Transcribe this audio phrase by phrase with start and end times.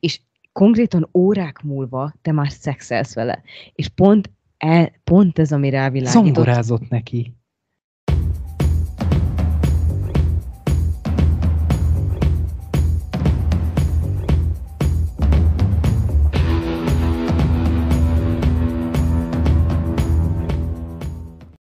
[0.00, 0.20] és
[0.52, 3.42] konkrétan órák múlva te már szexelsz vele.
[3.74, 6.24] És pont, e, pont ez, ami rávilágított.
[6.24, 7.34] Zomborázott neki.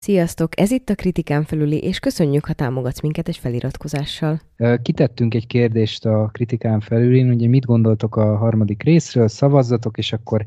[0.04, 0.60] Sziasztok!
[0.60, 4.40] Ez itt a Kritikán felüli, és köszönjük, ha támogatsz minket egy feliratkozással.
[4.82, 10.46] Kitettünk egy kérdést a Kritikán felülin, ugye mit gondoltok a harmadik részről, szavazzatok, és akkor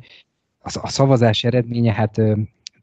[0.59, 2.21] a szavazás eredménye, hát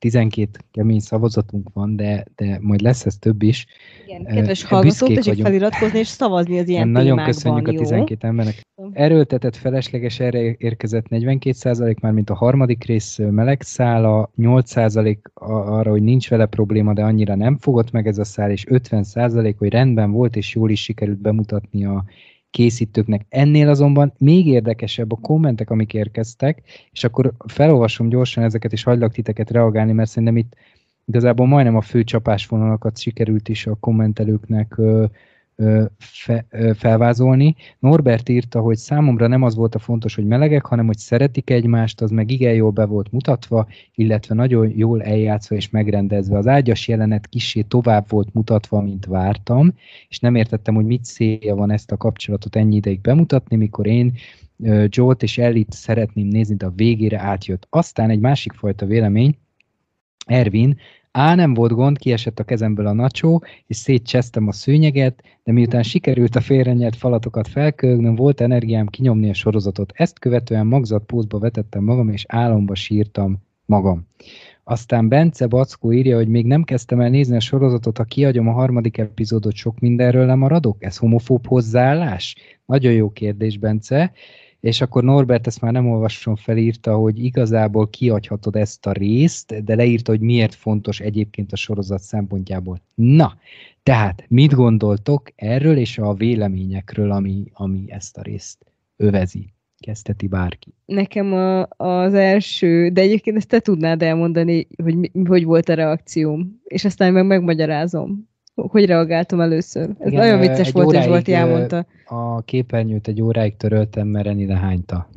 [0.04, 3.66] 12 kemény szavazatunk van, de, de majd lesz ez több is.
[4.06, 7.74] Igen, kedves hallgatók, tessék feliratkozni és szavazni az ilyen Nagyon témákban, köszönjük jó?
[7.74, 8.60] a 12 embernek.
[8.92, 16.02] Erőltetett felesleges erre érkezett 42% már mint a harmadik rész meleg szála, 8% arra, hogy
[16.02, 20.10] nincs vele probléma, de annyira nem fogott meg ez a szál, és 50% hogy rendben
[20.10, 22.04] volt, és jól is sikerült bemutatni a
[22.54, 23.26] készítőknek.
[23.28, 26.62] Ennél azonban még érdekesebb a kommentek, amik érkeztek,
[26.92, 30.54] és akkor felolvasom gyorsan ezeket, és hagylak titeket reagálni, mert szerintem itt
[31.04, 34.76] igazából majdnem a fő csapásvonalakat sikerült is a kommentelőknek
[35.98, 37.54] fe, felvázolni.
[37.78, 42.00] Norbert írta, hogy számomra nem az volt a fontos, hogy melegek, hanem hogy szeretik egymást,
[42.00, 46.36] az meg igen jól be volt mutatva, illetve nagyon jól eljátszva és megrendezve.
[46.36, 49.74] Az ágyas jelenet kisé tovább volt mutatva, mint vártam,
[50.08, 54.12] és nem értettem, hogy mit célja van ezt a kapcsolatot ennyi ideig bemutatni, mikor én
[54.86, 57.66] Joe-t és Ellit szeretném nézni, de a végére átjött.
[57.70, 59.36] Aztán egy másik fajta vélemény,
[60.26, 60.76] Ervin
[61.16, 65.82] Á, nem volt gond, kiesett a kezemből a nacsó, és szétcsesztem a szőnyeget, de miután
[65.82, 69.92] sikerült a félrenyelt falatokat felkögnöm, volt energiám kinyomni a sorozatot.
[69.94, 74.06] Ezt követően magzatpózba vetettem magam, és álomba sírtam magam.
[74.64, 78.52] Aztán Bence Backó írja, hogy még nem kezdtem el nézni a sorozatot, ha kiadjam a
[78.52, 80.84] harmadik epizódot, sok mindenről lemaradok?
[80.84, 82.36] Ez homofób hozzáállás?
[82.66, 84.12] Nagyon jó kérdés, Bence
[84.64, 89.64] és akkor Norbert ezt már nem olvasom fel, írta, hogy igazából kiadhatod ezt a részt,
[89.64, 92.80] de leírta, hogy miért fontos egyébként a sorozat szempontjából.
[92.94, 93.36] Na,
[93.82, 98.66] tehát mit gondoltok erről és a véleményekről, ami, ami ezt a részt
[98.96, 99.52] övezi?
[99.78, 100.74] Kezdheti bárki.
[100.84, 106.60] Nekem a, az első, de egyébként ezt te tudnád elmondani, hogy hogy volt a reakcióm,
[106.64, 109.90] és aztán meg megmagyarázom hogy reagáltam először.
[109.98, 111.86] Ez Igen, nagyon vicces volt, óráig, és volt, elmondta.
[112.06, 115.08] A képernyőt egy óráig töröltem, mert Reni lehányta.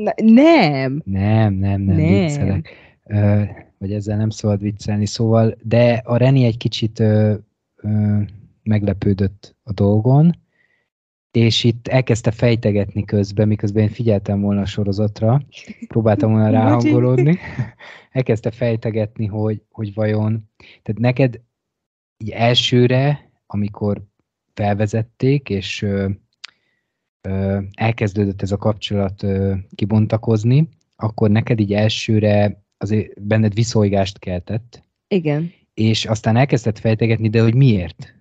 [0.00, 1.02] Ne, nem!
[1.04, 1.96] Nem, nem, nem, nem.
[1.96, 2.70] viccelek.
[3.04, 3.42] Ö,
[3.78, 7.34] vagy ezzel nem szabad viccelni, szóval, de a Reni egy kicsit ö,
[7.76, 8.18] ö,
[8.62, 10.36] meglepődött a dolgon,
[11.30, 15.42] és itt elkezdte fejtegetni közben, miközben én figyeltem volna a sorozatra,
[15.88, 17.38] próbáltam volna ráhangolódni,
[18.12, 20.50] elkezdte fejtegetni, hogy, hogy vajon,
[20.82, 21.40] tehát neked
[22.18, 24.02] így elsőre, amikor
[24.54, 26.08] felvezették, és ö,
[27.20, 34.82] ö, elkezdődött ez a kapcsolat ö, kibontakozni, akkor neked így elsőre azért benned viszonygást keltett.
[35.08, 35.52] Igen.
[35.74, 38.14] És aztán elkezdett fejtegetni, de hogy miért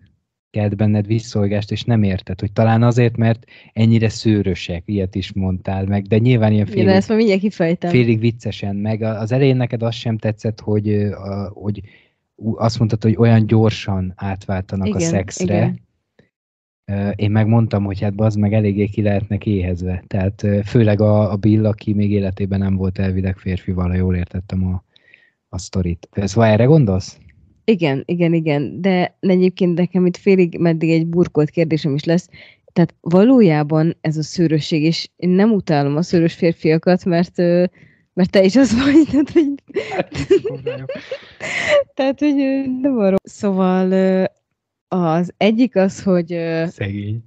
[0.56, 5.86] kelt benned visszolgást, és nem érted, hogy talán azért, mert ennyire szőrösek, ilyet is mondtál
[5.86, 7.90] meg, de nyilván ilyen félig, Igen, ezt már kifejtem.
[7.90, 11.82] félig viccesen, meg az elején neked az sem tetszett, hogy, a, hogy
[12.56, 15.56] azt mondtad, hogy olyan gyorsan átváltanak igen, a szexre.
[15.56, 15.84] Igen.
[17.16, 20.04] Én megmondtam, hogy hát az meg eléggé ki lehetnek éhezve.
[20.08, 24.66] Tehát főleg a, a Bill, aki még életében nem volt elvileg férfival, ha jól értettem
[24.66, 24.84] a,
[25.50, 26.10] a sztorit.
[26.12, 27.20] Szóval erre gondolsz?
[27.64, 28.82] Igen, igen, igen.
[28.82, 32.30] De egyébként nekem itt félig meddig egy burkolt kérdésem is lesz.
[32.74, 37.38] Tehát valójában ez a szőrösség, és én nem utálom a szőrös férfiakat, mert
[38.16, 39.54] mert te is az vagy, tehát, hogy...
[41.94, 42.36] tehát, hogy
[42.82, 43.20] nem arról.
[43.24, 43.92] Szóval
[44.88, 46.28] az egyik az, hogy...
[46.68, 47.24] Szegény.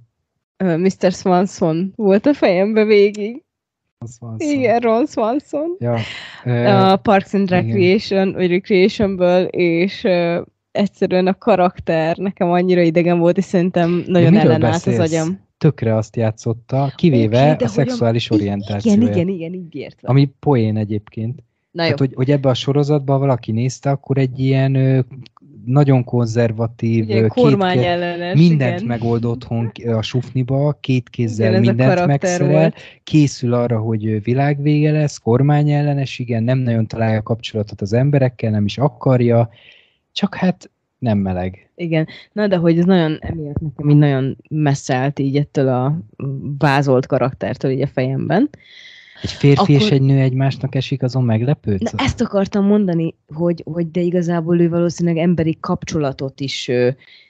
[0.57, 1.11] Mr.
[1.11, 3.43] Swanson volt a fejembe végig.
[4.17, 4.49] Swanson.
[4.49, 5.77] Igen, Ron Swanson.
[5.79, 6.91] Ja.
[6.91, 10.07] A Parks and Recreation, vagy Recreationből, és
[10.71, 16.15] egyszerűen a karakter nekem annyira idegen volt, és szerintem nagyon ellenállt az agyam tökre azt
[16.15, 18.43] játszotta, kivéve okay, a szexuális olyan...
[18.43, 19.01] orientációja.
[19.01, 20.07] Igen, igen, igen, így értve.
[20.07, 21.43] Ami poén egyébként.
[21.71, 24.99] Na Tehát, hogy, hogy ebbe a sorozatban valaki nézte, akkor egy ilyen ö,
[25.65, 28.85] nagyon konzervatív, Ugye, két, ellenes, mindent igen.
[28.87, 32.75] megold otthon a sufniba, két kézzel igen, mindent megszerel, volt.
[33.03, 38.65] készül arra, hogy világvége lesz, kormány ellenes, igen, nem nagyon találja kapcsolatot az emberekkel, nem
[38.65, 39.49] is akarja,
[40.11, 41.69] csak hát nem meleg.
[41.75, 45.99] Igen, na de hogy ez nagyon, emiatt nekem így nagyon messze állt így ettől a
[46.57, 48.49] vázolt karaktertől így a fejemben.
[49.21, 49.75] Egy férfi akkor...
[49.75, 51.91] és egy nő egymásnak esik, azon meglepődsz?
[51.91, 56.63] Na, ezt akartam mondani, hogy, hogy de igazából ő valószínűleg emberi kapcsolatot is,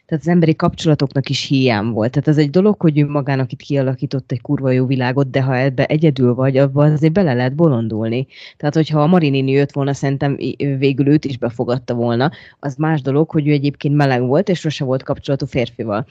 [0.09, 2.11] tehát az emberi kapcsolatoknak is hiány volt.
[2.11, 5.57] Tehát ez egy dolog, hogy ő magának itt kialakított egy kurva jó világot, de ha
[5.57, 8.27] ebbe egyedül vagy, abban azért bele lehet bolondulni.
[8.57, 13.29] Tehát, hogyha a Marinini jött volna, szerintem végül őt is befogadta volna, az más dolog,
[13.29, 16.05] hogy ő egyébként meleg volt, és sose volt kapcsolatú férfival.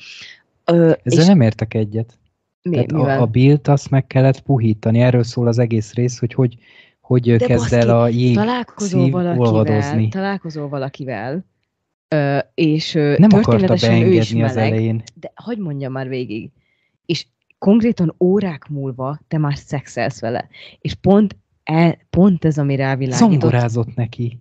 [0.65, 1.27] Ö, Ezzel és...
[1.27, 2.19] nem értek egyet.
[2.63, 6.57] Mi, a, a Bilt azt meg kellett puhítani, erről szól az egész rész, hogy hogy,
[7.01, 11.45] hogy De kezd el a jég találkozol valakivel, találkozol valakivel,
[12.09, 15.03] ö, és nem akarta beengedni az meleg, elején.
[15.15, 16.51] De hogy mondja már végig.
[17.07, 17.27] És
[17.59, 20.49] konkrétan órák múlva te már szexelsz vele.
[20.81, 23.41] És pont, e, pont ez, ami rávilágított.
[23.41, 24.41] Zongorázott neki.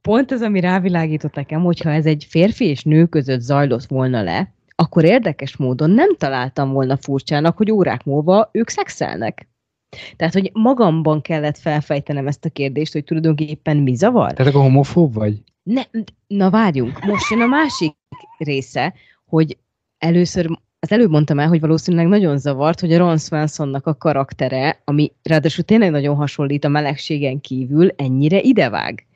[0.00, 4.54] Pont ez, ami rávilágított nekem, hogyha ez egy férfi és nő között zajlott volna le,
[4.74, 9.48] akkor érdekes módon nem találtam volna furcsának, hogy órák múlva ők szexelnek.
[10.16, 14.32] Tehát, hogy magamban kellett felfejtenem ezt a kérdést, hogy tulajdonképpen mi zavar.
[14.32, 15.42] Tehát akkor homofób vagy?
[15.62, 15.82] Ne,
[16.26, 17.94] na várjunk, most jön a másik
[18.38, 18.94] része,
[19.26, 19.56] hogy
[19.98, 24.80] először, az előbb mondtam el, hogy valószínűleg nagyon zavart, hogy a Ron Swansonnak a karaktere,
[24.84, 29.06] ami ráadásul tényleg nagyon hasonlít a melegségen kívül, ennyire idevág.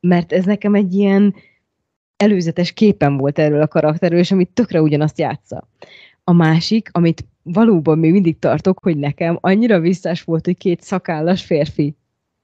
[0.00, 1.34] Mert ez nekem egy ilyen,
[2.20, 5.68] előzetes képen volt erről a karakterről, és amit tökre ugyanazt játsza.
[6.24, 11.44] A másik, amit valóban még mindig tartok, hogy nekem annyira visszás volt, hogy két szakállas
[11.44, 11.94] férfi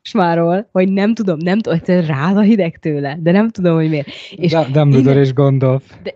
[0.03, 3.89] smáról, hogy nem tudom, nem tudom, hogy rá a hideg tőle, de nem tudom, hogy
[3.89, 4.09] miért.
[4.31, 5.93] És Dumbledore innen, és Gondolf.
[6.03, 6.15] De,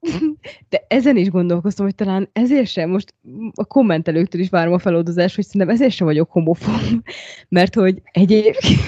[0.70, 3.14] de ezen is gondolkoztam, hogy talán ezért sem, most
[3.54, 7.02] a kommentelőktől is várom a feloldozást, hogy szerintem ezért sem vagyok homofób,
[7.48, 8.80] mert hogy egyébként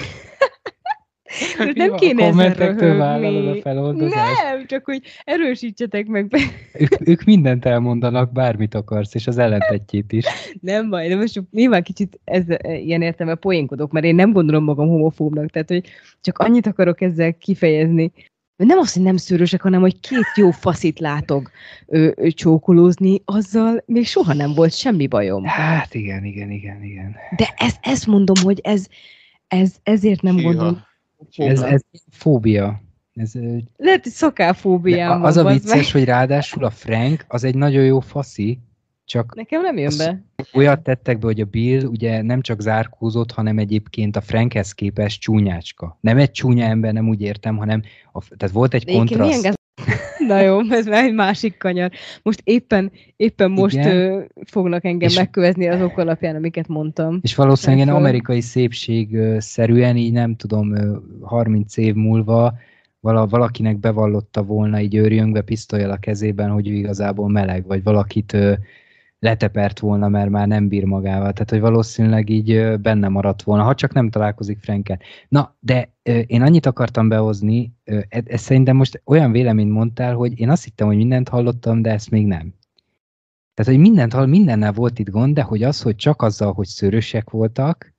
[1.73, 4.43] nem kéne ezzel vállalod a feloldozást.
[4.43, 6.27] Nem, csak hogy erősítsetek meg.
[6.27, 6.39] Be.
[6.73, 10.25] Ők, ők mindent elmondanak, bármit akarsz, és az ellentetjét is.
[10.61, 14.87] Nem baj, de most nyilván kicsit ez, ilyen értelme poénkodok, mert én nem gondolom magam
[14.87, 15.89] homofóbnak, tehát hogy
[16.21, 18.11] csak annyit akarok ezzel kifejezni,
[18.55, 21.51] nem az, hogy nem szőrösek, hanem hogy két jó faszit látok
[21.87, 25.43] ő, ő, csókolózni, azzal még soha nem volt semmi bajom.
[25.43, 27.15] Hát igen, igen, igen, igen.
[27.35, 28.87] De ez, ezt mondom, hogy ez,
[29.47, 30.47] ez ezért nem Hűha.
[30.47, 30.83] gondolom,
[31.35, 31.81] ez, ez
[32.11, 32.81] fóbia.
[33.13, 33.31] Ez,
[33.77, 35.91] Lehet, hogy szakálfóbiám Az a vicces, meg.
[35.91, 38.59] hogy ráadásul a Frank az egy nagyon jó faszi,
[39.05, 40.23] csak Nekem nem jön be.
[40.53, 45.21] Olyat tettek be, hogy a Bill ugye nem csak zárkózott, hanem egyébként a Frankhez képest
[45.21, 45.97] csúnyácska.
[46.01, 49.53] Nem egy csúnya ember, nem úgy értem, hanem a, tehát volt egy kontraszt.
[50.27, 51.91] Na jó, ez már egy másik kanyar.
[52.23, 57.19] Most éppen, éppen most ö, fognak engem és, megkövezni azok alapján, amiket mondtam.
[57.21, 60.73] És valószínűleg ilyen amerikai szépség szerűen, így nem tudom,
[61.21, 62.53] 30 év múlva
[62.99, 68.37] vala, valakinek bevallotta volna így őrjöngve pisztolyal a kezében, hogy ő igazából meleg, vagy valakit
[69.25, 71.33] letepert volna, mert már nem bír magával.
[71.33, 74.99] Tehát, hogy valószínűleg így benne maradt volna, ha csak nem találkozik Frankel.
[75.27, 75.93] Na, de
[76.25, 80.87] én annyit akartam behozni, ez, ez szerintem most olyan véleményt mondtál, hogy én azt hittem,
[80.87, 82.53] hogy mindent hallottam, de ezt még nem.
[83.53, 86.67] Tehát, hogy mindent hall, mindennel volt itt gond, de hogy az, hogy csak azzal, hogy
[86.67, 87.93] szörösek voltak,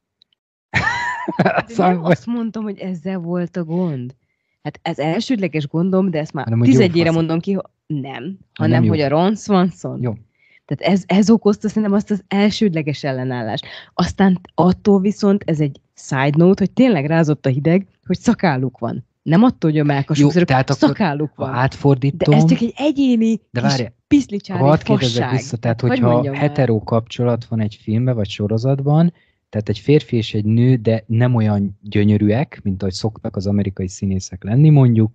[1.67, 4.15] szóval, nem azt mondtam, hogy ezzel volt a gond.
[4.63, 9.09] Hát ez elsődleges gondom, de ezt már tizedjére mondom ki, nem, hanem nem hogy a
[9.09, 10.03] Ron Swanson.
[10.03, 10.13] Jó.
[10.67, 13.61] Tehát ez, ez okozta szerintem azt az elsődleges ellenállás.
[13.95, 19.05] Aztán attól viszont ez egy side note, hogy tényleg rázott a hideg, hogy szakálluk van.
[19.23, 21.55] Nem attól, hogy a melkasok, tehát szakáluk van.
[21.55, 22.35] átfordítom...
[22.35, 25.31] De ez csak egy egyéni de várj, piszlicsári hadd fasság.
[25.31, 29.13] vissza, tehát hát, hogyha hogy hetero kapcsolat van egy filmben vagy sorozatban,
[29.49, 33.89] tehát egy férfi és egy nő, de nem olyan gyönyörűek, mint ahogy szoktak az amerikai
[33.89, 35.15] színészek lenni mondjuk,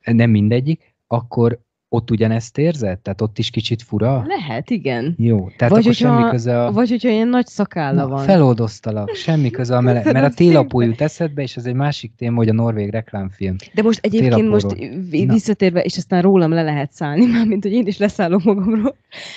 [0.00, 1.60] nem mindegyik, akkor
[1.92, 2.98] ott ugyanezt érzed?
[2.98, 4.24] Tehát ott is kicsit fura?
[4.26, 5.14] Lehet, igen.
[5.18, 6.72] Jó, tehát vagy akkor semmi köze a...
[6.72, 8.24] Vagy hogyha ilyen nagy szakálla Na, van.
[8.24, 10.02] Feloldoztalak, semmi köze a mele...
[10.12, 13.56] Mert a télapó jut eszedbe, és ez egy másik téma, hogy a norvég reklámfilm.
[13.74, 14.66] De most egyébként most
[15.10, 18.96] visszatérve, és aztán rólam le lehet szállni, már mint hogy én is leszállok magamról.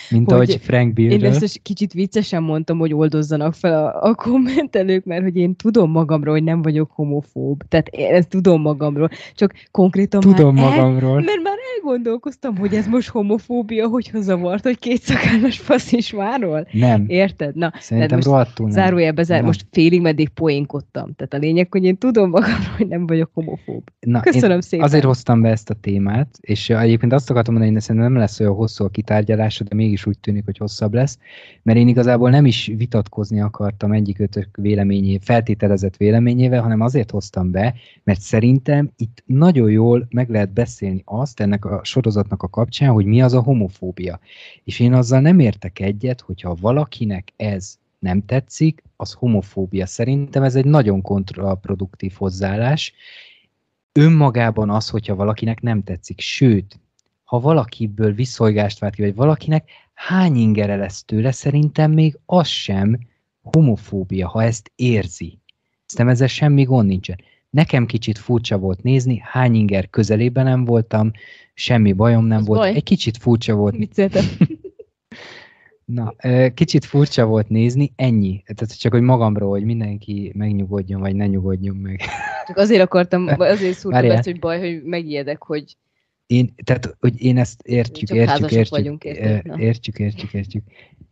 [0.09, 1.19] Mint hogy ahogy Frank Billről.
[1.19, 5.91] Én ezt kicsit viccesen mondtam, hogy oldozzanak fel a, a kommentelők, mert hogy én tudom
[5.91, 7.63] magamról, hogy nem vagyok homofób.
[7.67, 9.09] Tehát én ezt tudom magamról.
[9.35, 11.17] Csak konkrétan tudom már magamról.
[11.17, 15.91] El, mert már elgondolkoztam értem, hogy ez most homofóbia, hogy zavart, hogy két szakállas fasz
[15.91, 16.67] is várol?
[16.71, 17.05] Nem.
[17.07, 17.55] Érted?
[17.55, 18.75] Na, Szerintem most rohadtul nem.
[18.75, 19.45] Zárójelbe zár, nem.
[19.45, 21.13] most félig meddig poénkodtam.
[21.15, 23.83] Tehát a lényeg, hogy én tudom magamról, hogy nem vagyok homofób.
[23.99, 24.85] Na, Köszönöm szépen.
[24.85, 28.39] Azért hoztam be ezt a témát, és egyébként azt akartam mondani, hogy szerintem nem lesz
[28.39, 31.17] olyan hosszú a kitárgyalása, de mégis úgy tűnik, hogy hosszabb lesz,
[31.61, 37.73] mert én igazából nem is vitatkozni akartam egyikőtök véleményé, feltételezett véleményével, hanem azért hoztam be,
[38.03, 43.06] mert szerintem itt nagyon jól meg lehet beszélni azt ennek a sorozatnak a kapcsán, hogy
[43.06, 44.20] mi az a homofóbia.
[44.63, 49.86] És én azzal nem értek egyet, hogyha valakinek ez nem tetszik, az homofóbia.
[49.86, 52.94] Szerintem ez egy nagyon kontraproduktív hozzáállás.
[53.92, 56.80] Önmagában az, hogyha valakinek nem tetszik, sőt,
[57.24, 63.00] ha valakiből viszolgást vált ki, vagy valakinek hány ingere lesz tőle, szerintem még az sem
[63.42, 65.39] homofóbia, ha ezt érzi.
[65.86, 67.20] Szerintem ezzel semmi gond nincsen.
[67.55, 71.12] Nekem kicsit furcsa volt nézni, hány inger közelében nem voltam,
[71.53, 72.59] semmi bajom nem Az volt.
[72.59, 72.75] Baj.
[72.75, 73.77] Egy kicsit furcsa volt.
[73.77, 73.95] Mit
[75.85, 76.15] Na,
[76.53, 78.43] kicsit furcsa volt nézni, ennyi.
[78.45, 82.01] Tehát csak, hogy magamról, hogy mindenki megnyugodjon, vagy ne nyugodjon meg.
[82.47, 85.77] Csak azért akartam, azért szúrtam ezt, hogy baj, hogy megijedek, hogy
[86.27, 90.63] én, tehát, hogy én ezt értjük, Csak értjük, értjük, vagyunk, értjük, értjük, értjük, értjük.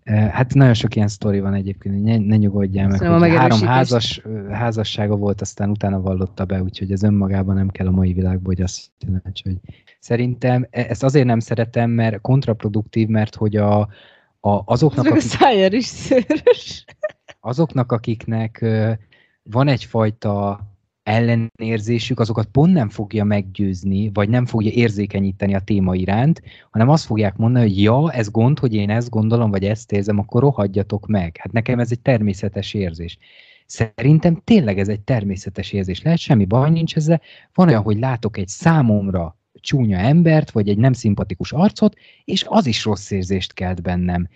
[0.05, 5.15] Hát nagyon sok ilyen sztori van egyébként, ne, ne nyugodjál meg, hogy három házas, házassága
[5.15, 8.89] volt, aztán utána vallotta be, úgyhogy ez önmagában nem kell a mai világban, hogy azt
[9.00, 9.58] jelenti, hogy
[10.00, 13.79] szerintem e, ezt azért nem szeretem, mert kontraproduktív, mert hogy a,
[14.39, 16.86] a, azoknak, akik, a is szőrös.
[17.39, 18.65] azoknak, akiknek
[19.43, 20.60] van egyfajta
[21.03, 26.41] ellenérzésük, azokat pont nem fogja meggyőzni, vagy nem fogja érzékenyíteni a téma iránt,
[26.72, 30.19] hanem azt fogják mondani, hogy ja, ez gond, hogy én ezt gondolom, vagy ezt érzem,
[30.19, 31.38] akkor rohadjatok meg.
[31.39, 33.17] Hát nekem ez egy természetes érzés.
[33.65, 36.01] Szerintem tényleg ez egy természetes érzés.
[36.01, 37.22] Lehet, semmi baj nincs ezzel.
[37.53, 41.95] Van olyan, hogy látok egy számomra csúnya embert, vagy egy nem szimpatikus arcot,
[42.25, 44.27] és az is rossz érzést kelt bennem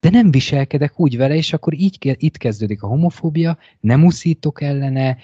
[0.00, 5.16] de nem viselkedek úgy vele, és akkor így itt kezdődik a homofóbia, nem uszítok ellene,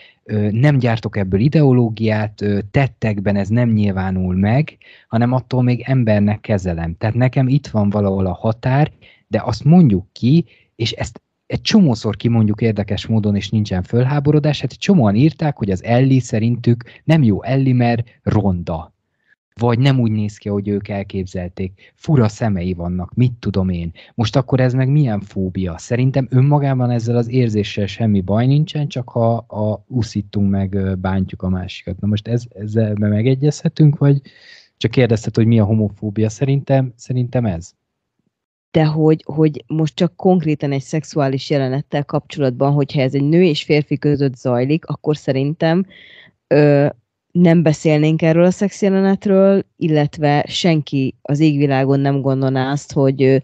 [0.51, 4.77] nem gyártok ebből ideológiát, tettekben ez nem nyilvánul meg,
[5.09, 6.97] hanem attól még embernek kezelem.
[6.99, 8.93] Tehát nekem itt van valahol a határ,
[9.27, 10.45] de azt mondjuk ki,
[10.77, 15.85] és ezt egy csomószor kimondjuk érdekes módon, és nincsen fölháborodás, hát csomóan írták, hogy az
[15.85, 18.96] Elli szerintük nem jó Elli, mert ronda
[19.61, 21.93] vagy nem úgy néz ki, hogy ők elképzelték.
[21.95, 23.93] Fura szemei vannak, mit tudom én.
[24.15, 25.79] Most akkor ez meg milyen fóbia?
[25.79, 31.49] Szerintem önmagában ezzel az érzéssel semmi baj nincsen, csak ha a uszítunk meg bántjuk a
[31.49, 32.01] másikat.
[32.01, 34.21] Na most ez, ezzel megegyezhetünk, vagy
[34.77, 36.29] csak kérdezted, hogy mi a homofóbia?
[36.29, 37.73] Szerintem, szerintem ez.
[38.71, 43.63] De hogy, hogy most csak konkrétan egy szexuális jelenettel kapcsolatban, hogyha ez egy nő és
[43.63, 45.87] férfi között zajlik, akkor szerintem
[46.47, 46.87] ö,
[47.41, 53.43] nem beszélnénk erről a szexjelenetről, illetve senki az égvilágon nem gondolná azt, hogy,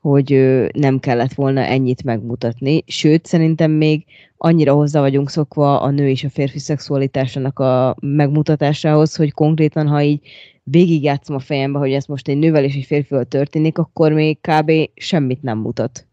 [0.00, 2.84] hogy nem kellett volna ennyit megmutatni.
[2.86, 4.04] Sőt, szerintem még
[4.36, 10.02] annyira hozzá vagyunk szokva a nő és a férfi szexualitásának a megmutatásához, hogy konkrétan, ha
[10.02, 10.20] így
[10.62, 14.72] végigjátszom a fejembe, hogy ez most egy nővel és egy férfival történik, akkor még kb.
[14.94, 16.06] semmit nem mutat.